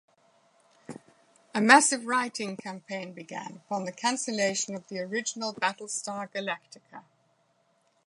A 1.53 1.61
massive 1.61 2.07
write-in 2.07 2.57
campaign 2.57 3.13
began 3.13 3.57
upon 3.63 3.85
the 3.85 3.91
cancellation 3.91 4.73
of 4.73 4.87
the 4.87 4.97
original 4.99 5.53
"Battlestar 5.53 6.27
Galactica". 6.33 7.03